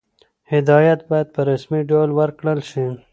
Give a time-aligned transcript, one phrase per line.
[0.51, 2.85] هدایت باید په رسمي ډول ورکړل شي.